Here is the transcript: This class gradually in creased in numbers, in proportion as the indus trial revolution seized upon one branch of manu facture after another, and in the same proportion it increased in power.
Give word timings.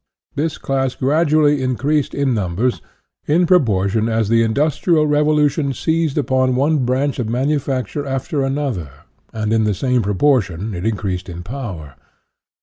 This 0.33 0.57
class 0.57 0.95
gradually 0.95 1.61
in 1.61 1.75
creased 1.75 2.15
in 2.15 2.33
numbers, 2.33 2.81
in 3.27 3.45
proportion 3.45 4.09
as 4.09 4.29
the 4.29 4.41
indus 4.41 4.77
trial 4.77 5.05
revolution 5.05 5.73
seized 5.73 6.17
upon 6.17 6.55
one 6.55 6.85
branch 6.87 7.19
of 7.19 7.29
manu 7.29 7.59
facture 7.59 8.07
after 8.09 8.43
another, 8.43 8.89
and 9.31 9.53
in 9.53 9.63
the 9.63 9.75
same 9.75 10.01
proportion 10.01 10.73
it 10.73 10.87
increased 10.87 11.29
in 11.29 11.43
power. 11.43 11.93